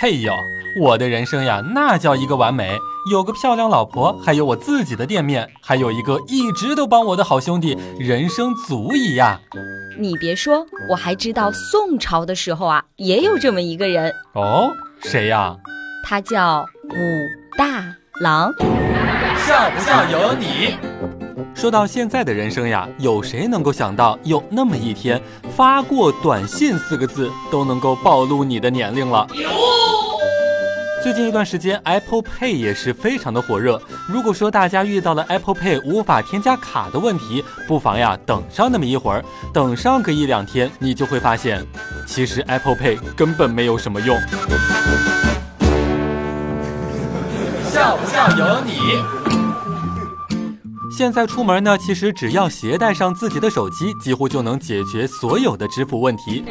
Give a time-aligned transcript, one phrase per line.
[0.00, 0.32] 嘿呦，
[0.80, 2.78] 我的人生呀，那叫一个完美！
[3.10, 9.40] 有个漂亮老婆，还有我自己的店面，还有一个一直都帮我的好兄弟，人生足矣呀！
[9.98, 14.70] 你别说，我还知道宋朝的时候啊，也有这么一个人哦，
[15.02, 15.56] 谁呀？
[16.04, 18.52] 他叫武大郎。
[19.46, 20.87] 笑不笑有你。
[21.58, 25.20] 说到现在的人生呀，有谁能够想到有那么一天，
[25.56, 29.26] 发过短信四个字都能够暴露你的年龄了？
[31.02, 33.82] 最近一段时间，Apple Pay 也是非常的火热。
[34.08, 41.66] 如果说大家遇到了 Apple Pay 无法添加卡的问题，不妨呀等上那么一会儿，等上个一两天，你就会发现，
[42.06, 44.16] 其实 Apple Pay 根本没有什么用。
[47.68, 49.47] 笑不笑由你。
[50.98, 56.44] 现在出门呢，其实只要携带上自己的手机，几乎就能解决所有的支付问题。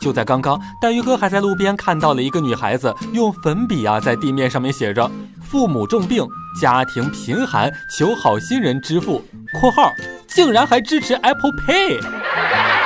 [0.00, 5.08] 就在刚刚，大鱼哥还在路边看到了一个女孩子用粉笔啊，在地面上面写着
[5.48, 6.26] “父母重病，
[6.60, 9.24] 家庭贫寒，求好心人支付
[9.60, 9.92] ”（括号
[10.26, 12.79] 竟然还支持 Apple Pay）。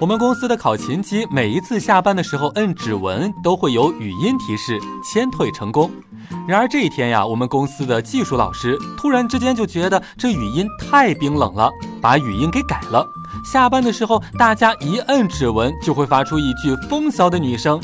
[0.00, 5.90] 我们公司的考勤机每一次下班的时候摁指纹，都会有语音提示签退成功。
[6.48, 13.06] 然而这一天呀，我们公司的技术老师突然之间就觉得这语音太冰冷了，把语音给改了。
[13.44, 17.78] 下班的时候，大家一摁指纹，就会发出一句风骚的女声：“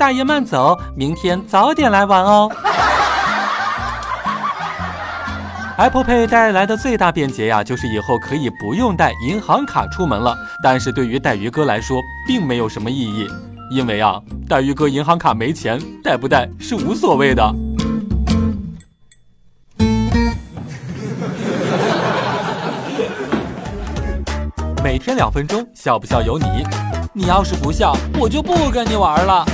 [0.00, 2.50] 大爷慢走，明天早点来玩哦。”
[5.78, 10.34] Apple Pay 带来的最大便捷呀，就是以后可以不用带银行卡出门了。
[10.62, 13.28] 但是对于带鱼哥来说，并没有什么意义，
[13.70, 14.18] 因为啊，
[14.48, 17.54] 带鱼哥银行卡没钱，带不带是无所谓的。
[24.82, 26.46] 每天两分钟，笑不笑由你。
[27.12, 29.44] 你要是不笑，我就不跟你玩了。